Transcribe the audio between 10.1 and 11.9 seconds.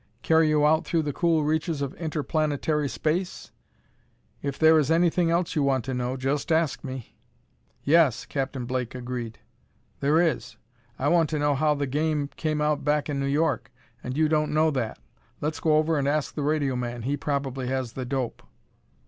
is. I want to know how the